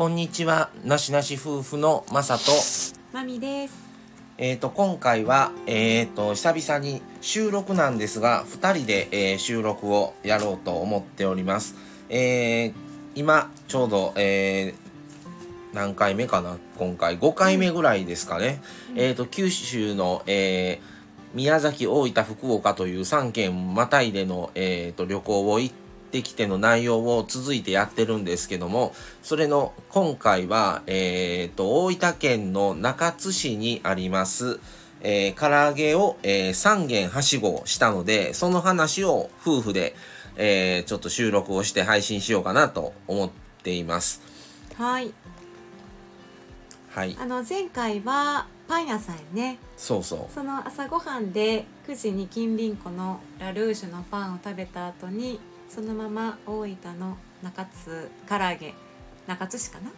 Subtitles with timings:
[0.00, 2.52] こんにちは、なしなし夫婦のまさと、
[3.12, 3.74] まみです。
[4.38, 11.74] えっ、と、今回は、えっ、と、久々に収録なんですが、2人で、えー収録をやろうと思っております。
[12.08, 12.72] えー
[13.14, 16.56] 今、ちょうど、えー何回目かな？
[16.78, 18.62] 今回5回目ぐらいですかね。
[18.96, 21.00] えっ、と、九州の、えー
[21.32, 25.74] 宮崎、大分、福岡という3県またいでの、えー、と旅行を行っ
[26.10, 34.60] てきての内容を続いてやってるんですけども、それの今回は、えー、と大分県の中津市にあります、
[35.00, 39.94] えー、唐揚げを、えー3軒はしごしたので、その話を夫婦で、
[40.36, 43.30] えーちょっと収録をして配信しようかなと思っ
[43.62, 44.20] ています。
[44.76, 45.12] はい。
[46.90, 47.16] はい。
[47.20, 49.58] あの前回はパン屋さんやね。
[49.76, 50.34] そうそう。
[50.34, 55.40] その朝ごはんで9時に近隣湖のラルーシュのパンを食べた後に
[55.72, 58.74] そのまま大分の中津唐揚げ
[59.26, 59.90] 中津市かな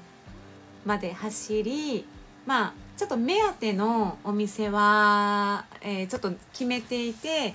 [0.84, 2.05] まで走り
[2.45, 7.55] まあちょっと目当てのお店は、えーちょっと決めていて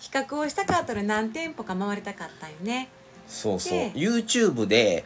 [0.00, 2.88] 比較をしたかったら何店舗か回りたかったよね。
[3.28, 5.04] そうそうで YouTube で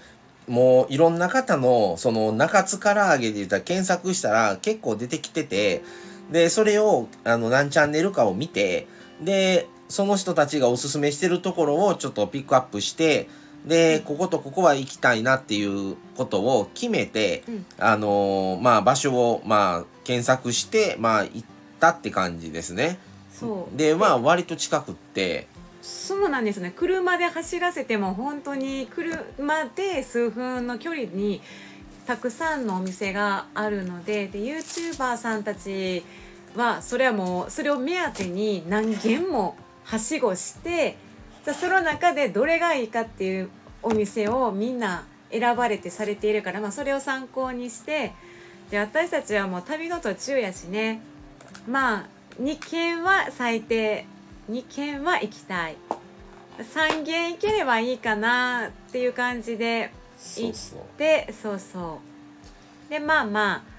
[0.48, 5.82] もういろんな方のその中津唐揚げで言ったら検索したら結構出てきてて
[6.30, 8.86] でそれをあの何チャンネルかを見て
[9.20, 13.28] でその人たちがおすすめしてるところをちょっとピックアップして
[13.66, 17.66] でこことここは行きたいなっていうことを決めて、うん。
[17.78, 21.44] あのーまあ場所をまあ検索してまあ行っ
[21.80, 22.98] たって感じですね。
[23.74, 25.46] でまあ割と近くって。
[25.80, 26.72] そうなんですね。
[26.74, 31.42] 車で走らせても本当に車で数分の距離に
[32.06, 36.04] たくさんのお店があるのでで YouTuber さんたち
[36.54, 40.96] はそれはもうそれを目当てに何軒もはしごして
[41.44, 43.50] じゃあその中でどれがいいかっていう
[43.82, 48.12] お店をみんな選ばれてされているから、まあ、それを参考にして
[48.70, 51.00] で私たちはもう旅の途中やしね。
[51.68, 52.06] まあ
[52.40, 54.06] 2軒は最低
[54.50, 55.76] 2軒は行きたい。
[56.58, 59.90] 3軒行ければいいかなっていう感じで
[60.36, 60.52] 行っ
[60.96, 62.00] てそうそ
[62.88, 62.90] う。
[62.90, 63.73] でまあまあ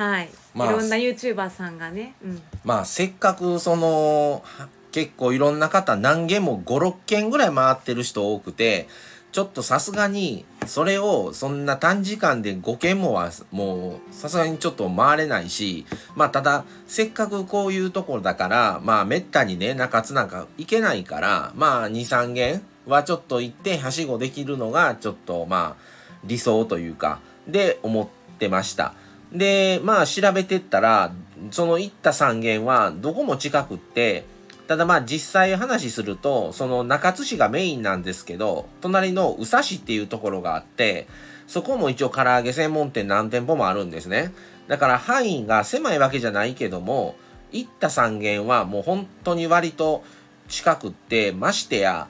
[0.00, 8.88] はい、まあいろんな YouTuber さんがね、うん、まあせっかくそのは結構いろんな方何軒も56軒ぐらい回ってる人多くて
[9.30, 15.84] ちょっとさすがにそれをそんな短時間で5軒もはもうさすがにちょっと回れないし
[16.16, 25.82] まあただせっかくこういうところだからまあめったにね中津なんか行けないからまあ23軒はちょっと行ってはしごできるのがちょっとまあ
[26.24, 28.94] 理想というかで思ってました。
[29.32, 31.12] でまあ調べてったら
[31.50, 34.24] その行った3軒はどこも近くって
[34.66, 41.06] ただまあ実際話するとその中津市がメインなんですけど隣の宇佐市っていうところがあって
[41.46, 44.32] そこも一応唐揚げ専門店何店舗もあるんですね。
[44.68, 47.16] だから範囲が狭いわけじゃないけども
[47.50, 50.04] 行った3軒はもう本当に割と
[50.48, 52.06] 近くってましてや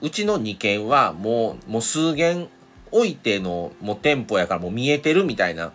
[0.00, 2.48] うちの2軒はもうもう数軒
[2.90, 5.72] 置いてのもう店舗やからもう見えてるみたいな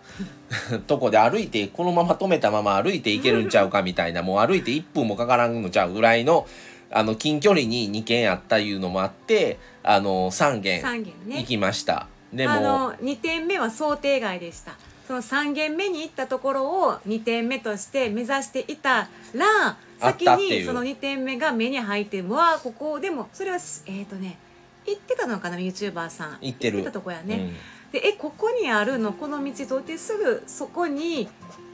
[0.86, 6.46] とこで歩いてこのまま止めたまま歩いていけるんちゃうかみたいなもう歩いて1分もかからんのちゃうぐらいの
[6.90, 11.38] あの近距離に2軒あったいうのもあってあの3軒3軒ね。
[11.40, 12.06] 行きました。
[12.32, 14.76] でもあの2点目は想定外でした。
[15.06, 24.38] その3軒目に行ったところを2点目として目指していたら先にその2点目が目に入ってわあここでもそれはえっ、とね
[24.86, 26.38] 行ってたのかな YouTuber さん。
[26.40, 26.82] 行ってる。
[26.82, 27.52] たとこやね、
[27.96, 29.12] でえここにあるの？
[29.12, 31.28] この道通ってすぐそこに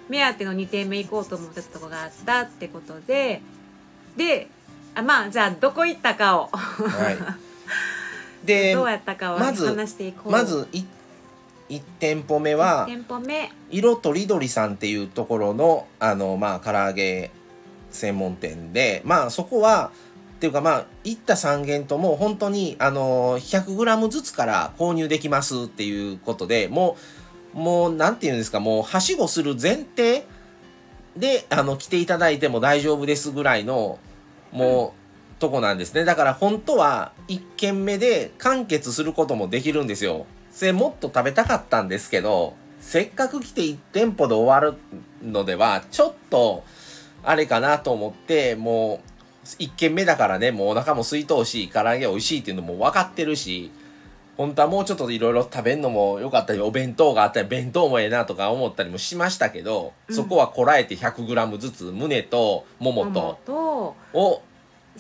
[0.09, 3.41] 目当ての2点目行こうと思ってたとこがあったってことで。
[4.17, 4.49] で
[4.95, 6.51] あまあじゃあどこ行ったかを。
[6.79, 7.17] うんはい、
[8.45, 10.31] でどうやったかをまず話していこう。
[10.31, 10.85] まずい
[11.71, 13.51] 1店舗目は店舗目。
[13.71, 17.31] 色とりどりさんっていうところのあのまあ唐揚げ
[17.91, 19.91] 専門店でまあそこは
[20.43, 26.97] ていうかまあ行った3軒とも本当にあの 100g ずつから購入できますっていうことでも
[27.55, 30.25] うもうなんていうんですかもうはしごする前提
[31.17, 34.01] であの来ていただいても大丈夫ですぐらいの
[34.51, 34.95] も
[35.39, 36.05] う、とこなんですね。
[36.05, 40.27] だから本当は1軒目で完結することもできるんですよ。
[40.51, 44.77] それもっと食べたかったんですけどせっかく来て1店舗で終わる
[45.23, 46.65] のではちょっと
[47.23, 49.12] あれかなと思ってもう
[49.45, 53.71] 1軒目だからねもうお腹も空いとうし唐揚げ美味しいっていうのも分かってるし
[54.37, 60.17] 本当はもうちょっといろいろ食べんのもよかったりお弁当があったり弁当もええなとか思ったりもしましたけど、うん。
[60.17, 64.43] そこはこらえて 100g ずつ胸ともももととを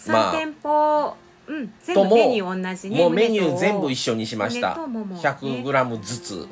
[0.06, 1.16] まあ3店舗
[1.46, 4.74] うん全とも部メニュー同じねもうメニュー全部一緒にしました。
[4.74, 6.48] 胸とももね 100g ずつ。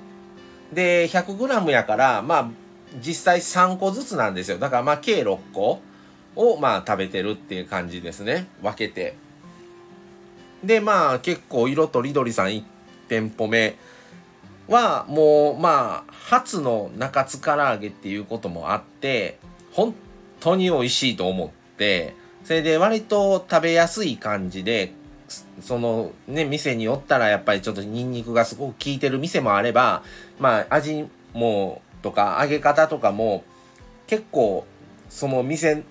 [0.72, 2.48] で 100g やからまあ
[3.04, 4.58] 実際3個ずつなんですよ。
[4.58, 5.80] だからまあ計6個
[6.36, 8.46] をまあ食べてるっていう感じですね。
[8.62, 9.16] 分けて。
[10.64, 12.62] でまあ結構色とりどりさん1
[13.08, 13.76] 店舗目
[14.68, 19.38] はもうまあ初の中津唐揚げっていうこともあって
[19.72, 19.94] 本
[20.38, 24.92] 当に美味しいと思ってそれで割と食べやすい感じで
[25.60, 30.02] そのね店によったらやっぱりちょっとニンニクがすごく効いてる店もあれば
[30.38, 33.44] まあ味もとか揚げ方とかも
[34.06, 34.66] 結構
[35.10, 35.82] その店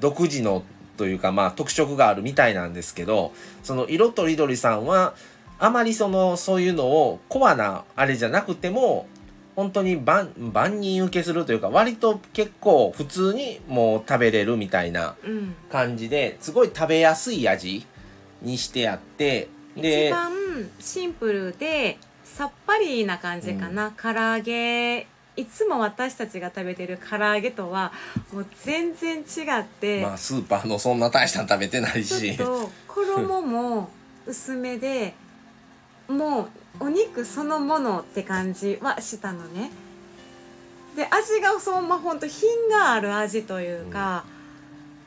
[0.00, 0.64] 独自の
[0.96, 3.32] というかまあ特色があるみたいなんですけど
[3.62, 5.14] その色とりどりさんは
[5.58, 9.06] あまりそのそういうのをコアなあれじゃなくても
[9.54, 15.54] 本当に万万人受けするというか割と結構普通にもう食べれるみたいなうん。
[15.70, 17.86] 感じですごい食べやすい味
[18.42, 20.32] にしてあってで一番
[20.80, 27.92] シンプルでさっぱりな感じかな、唐揚げいつも私たちが食べてる唐揚げとは
[28.32, 29.22] もう全然違
[29.60, 33.88] って、まあスーパーのそんな大したの食べてないちょっしと衣も
[34.26, 35.14] 薄めで
[36.08, 36.42] も
[36.80, 39.70] うお肉そのものって感じはしたのね。
[40.96, 44.24] で味がそのままほんと品がある味というか、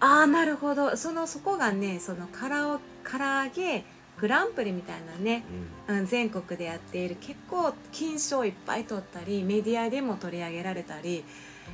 [0.01, 0.97] ああなるほど。
[0.97, 3.85] そのそこがねそのから唐揚げ
[4.19, 5.43] グランプリみたいなね
[5.87, 6.05] うん。
[6.05, 11.23] 全国でやっている結構金賞いっぱい取ったりメディアでも取り上げられたり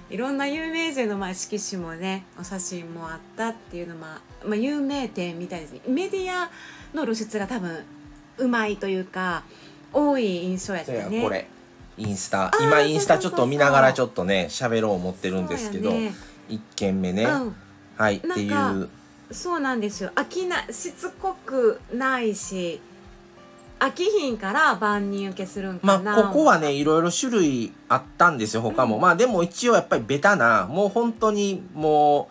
[0.10, 5.74] いろんな有名人のまあ色紙もねお写真もあったっていうのまあ、まあ、有名店みたいです。
[5.74, 6.50] ねメディア
[6.94, 7.84] の露出が多分
[8.38, 9.44] うまいというか
[9.92, 11.22] 多い印象やったね。
[11.22, 11.48] これ。
[11.98, 12.48] インスタ。
[12.48, 16.14] ー今インスタちょっと見ながらちょっとね喋ろう思ってるんですけど、ね。
[16.50, 17.56] 1軒目ね、うん。
[17.98, 18.90] はいっていう
[19.34, 20.12] そうなんですよ。
[20.16, 22.80] 飽きなしつこくないし
[23.80, 26.18] 飽きひんから万人受けするんまかな。
[26.18, 29.02] あここはねいろいろ種類あったんですよ他も、うん。
[29.02, 32.30] まあでも一応やっぱりベタなもう本当にも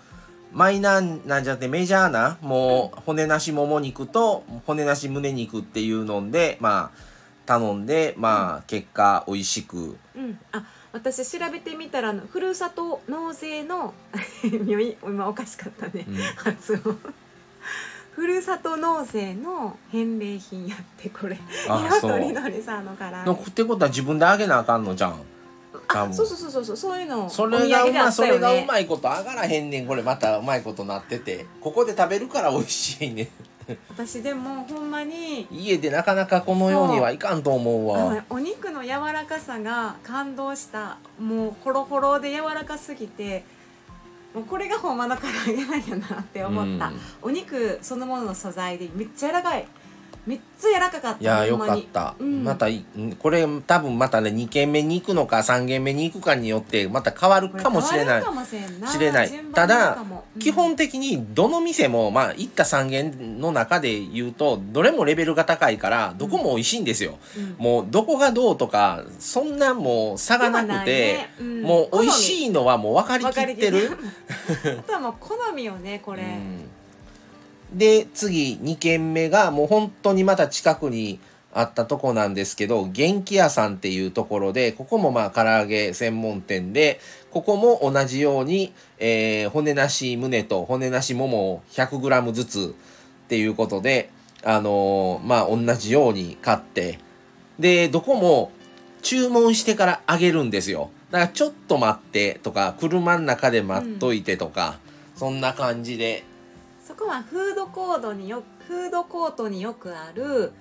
[0.52, 6.98] うマイナーなんじゃなくてメジャーなもう骨なしもも肉と骨なし胸肉っていうのでまあ
[7.44, 9.96] 頼んでまあ結果美味しく。
[10.14, 13.94] うん、あ私調べてみたらふるさと納税の
[15.02, 16.16] 今おかしかったね、うん。
[16.16, 16.98] 発音。
[18.12, 21.38] ふるさと納税の返礼品やってこれ。
[21.68, 23.24] あ色とりどりさんのから。
[23.24, 25.22] のってことは自分であげなあかんのじゃん
[25.88, 29.86] あそうそうそうそうそうそういうのそれがうお土産であまそれがうまいこと上がらへんねん。
[29.86, 31.46] これまたうまいことなってて。
[31.60, 33.28] ここで食べるから美味しいねん
[33.90, 38.24] 私でもほんまに家でなかなかこのようにはいかんと思うわ。
[38.30, 40.98] お肉の柔らかさが感動した。
[41.20, 43.44] もうホロホロで柔らかすぎて
[44.34, 47.00] もうこれがほんまの唐揚げなんやなって思った、うん。
[47.22, 49.66] お肉そのものの素材でめっちゃ柔らかい
[50.24, 52.44] めっちゃ柔らかかったいやよかった、うん。
[52.44, 52.66] また
[53.18, 58.22] これ多分またね2軒目に行くのか3軒目に行くかによってまた変わるかもしれない。
[58.22, 58.88] れんな。
[58.88, 59.30] 知れない。
[59.52, 59.98] ただ
[60.34, 60.40] うん。
[60.40, 67.56] 基本的にどの店もまあ行った3軒の中で言うとどれもレベルが高いからどこも美味しいんですよ、うん。
[67.58, 71.34] もうどこがどうとかそんなもう差がなくて、ね。
[71.40, 71.62] うん。
[71.62, 73.98] もう美味好しいのはもう分かりみきってる。
[74.78, 76.71] あとはもう好みよねこれ、うん
[77.74, 81.18] で次2軒目がもう本当にまた近くに
[81.54, 86.98] あったとこなんですけど元気屋さんっていうところでここもまあ唐揚げ専門店で
[87.30, 92.74] ここも同じように、えー骨なし胸と骨なしももを 100g ずつ
[93.24, 94.10] っていうことで
[94.44, 96.98] あのーまあ同じように買って
[97.58, 98.50] でどこも
[99.02, 100.90] 注文してからあげるんですよ。
[101.10, 104.78] だからちょっと待ってとか車の中で待っといてとか、
[105.16, 106.24] そんな感じで
[106.86, 110.52] そこはフードコートによフードコートによくある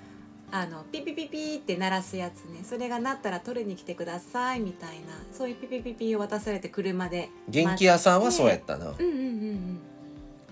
[0.52, 2.60] あのピピピピって鳴らすやつね。
[2.64, 9.80] それが鳴ったら取りに来てくださいみたいなそういうピピピピを渡されて車で元気屋さんはそうやったな、うんうんうん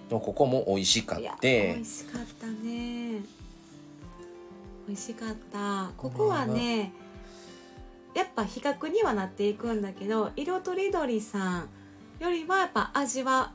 [0.10, 1.74] ここも美味しかって。
[1.76, 3.22] 美味しかったね。
[4.88, 5.92] 美味しかった。
[5.98, 6.92] ここはね
[8.16, 11.70] やっぱ比較にはなっていくんだけど色とりどりさん
[12.20, 13.52] よりはやっぱ味は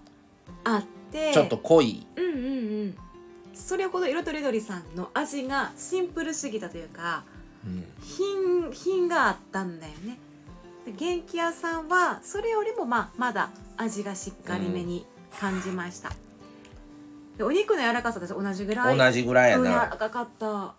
[0.62, 2.06] あってちょっと濃い。
[2.16, 2.97] うんうんうん。
[3.54, 7.25] それほど色とりどりさんの味がシンプルすぎたというか
[7.64, 7.85] うん。
[8.02, 10.18] 品品があったんだよね。
[10.85, 15.06] で元気屋さんはそれよりもまあまだ味がしっかりめに
[15.40, 16.12] 感じました、
[17.38, 20.75] でお肉の柔らかさと同じぐらい同じぐらいやうん柔らなかかった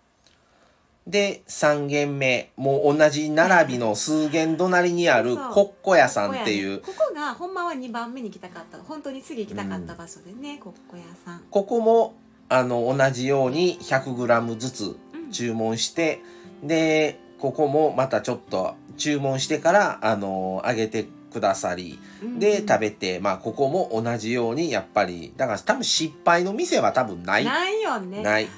[1.06, 6.80] で3軒目もう同じ並びの数軒隣にあるコッコ屋さんっていう。
[6.80, 8.78] ここがほんまは2番目に行きたかった。
[8.78, 11.42] 本当に次行きたかった場所でね、コッコ屋さん。
[11.48, 12.14] ここも
[12.48, 15.30] あの同じように 100g ずつうん。
[15.30, 16.22] 注文して、
[16.62, 21.98] でここもまたちょっと注文してからあの揚げてくださり
[22.38, 27.44] で食べてまあここも同じようにやっぱりだから多分失敗の店は多分ない。
[27.44, 28.22] ないよね。
[28.22, 28.48] ない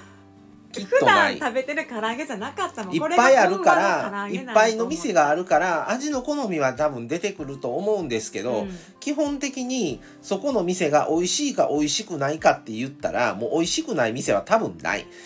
[0.73, 1.39] きっ普とない。
[1.39, 2.95] 段食べてる唐揚げじゃなかったもん。
[2.95, 8.71] いっぱいあるからいっぱいの店があるから味の好みは多分出てくると思うんですけど、うん。
[9.01, 15.07] 基本的にそこの店が美味しいか美味しくないかって言ったらもう美味しくない店は多分ない。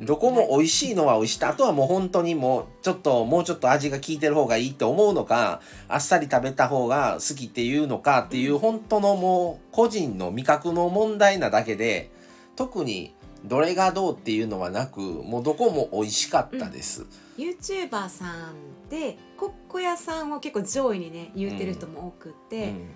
[0.00, 12.10] どこも美味しいのは美味しいあとはもう本当にもうちょっともうちょっと味が効いてる方がいいって思うのかあっさり食べた方が好きっていうのかっていう本当のもう個人の味覚の問題なだけで
[12.56, 17.06] 特にどれがどうっていうのはなくもうどこも美味しかったです。
[17.36, 22.88] YouTuber さんでコッコ屋さんを結構上位にね言ってる人も多くって、うん。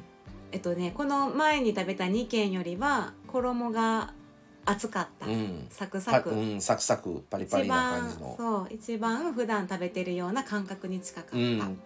[0.52, 4.14] えっとねこの前に食べた2軒よりは衣が
[4.64, 5.66] 厚かった、うん。
[5.70, 8.34] サクサク、パうん、サクサクパリパ一リな感番じの。
[8.36, 11.78] そう一番普段食べてるような感覚に近かった、うん、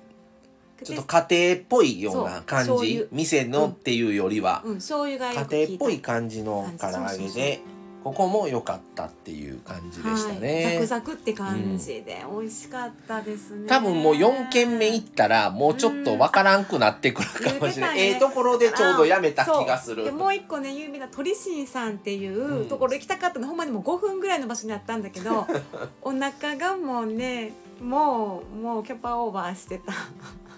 [0.83, 3.07] ちょっとで家庭っぽいような感じ？
[3.13, 7.61] 店のっていうよりは、うん、醤油が家庭っぽい感じの唐揚げで
[8.03, 20.13] ここも良かったっていう感じでしたはい、ね、ザクザクって感じで美味しかったですね、多分もう4軒目行ったらもうちょっとわからんくなってくるかもしれない、うんええところでちょうどやめた気がする。
[20.13, 25.47] もう一個ね有名な鳥新さんっていうところ行きたかったの、ほんまにもう5分ぐらいの場所にあったんだけど
[26.03, 27.53] お腹がもうね
[27.83, 29.93] もうもうキャパオーバーしてた。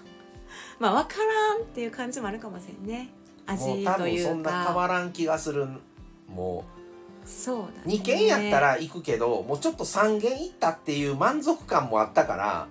[0.79, 3.09] まあ分からんっていう感じもあるかもしれんね。
[3.45, 5.67] 味もう多とい分そんうな変わからん気がする。
[6.27, 6.65] も
[7.25, 12.67] そうだ、うね、2軒やったら行くけどもうちょっと3軒行ったっていう満足感もあったから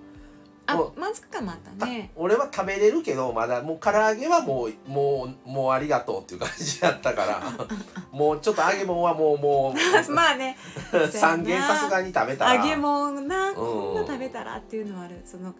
[0.65, 2.11] あ満足感もあったね。
[2.15, 7.41] 俺は食べれるけどまだもう唐揚げはもうもうもうありがとうっていう感じやったから
[8.11, 9.75] もうちょっと揚げ物はもうもう
[10.11, 10.57] まあね。
[10.91, 12.55] 3軒さすがに食べたら。
[12.55, 15.21] 揚げ物なうんこんな食べたらっていうのはある。
[15.25, 15.53] その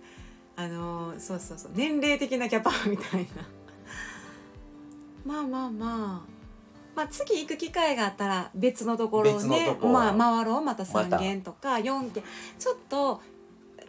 [0.56, 3.44] あのーそうそうそう年齢的なキャパみたいな。
[5.26, 6.33] まあまあまあ
[6.96, 12.24] まあ次行く機会があったら別のところをねまあ回ろうまたまた3軒とか4軒。
[12.60, 13.22] ちょっと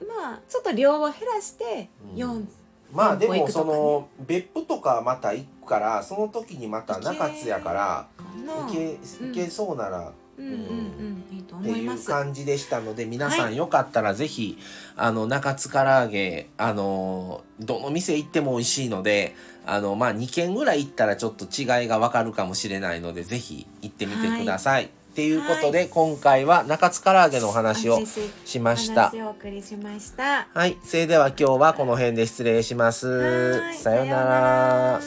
[0.09, 2.17] まあちょっと量を減らしてうん。
[2.17, 2.47] 4、
[2.93, 8.09] まあでもその別府とかまた行くからその時にまた中津やから
[8.45, 9.29] の行けうん。
[9.29, 11.25] 行けそうならうんうんうん。
[11.31, 14.59] いいとっていう思います感じでしたので皆さはんよかったらぜひ
[14.97, 19.35] あの中津唐揚げあのどの店行っても美味しいので
[19.67, 24.91] あのまあ2軒ぐらい行ったらちょっと違いがわかるかもしれないのでぜひ行ってみてください。
[25.15, 25.89] っていうことで、はい。
[25.91, 28.01] 今回は中津唐揚げのお話を
[28.45, 29.13] しました。
[29.15, 30.49] お送りしました。
[30.53, 33.63] はい、それでは今日はこの辺で失礼します。
[33.79, 35.01] さようなら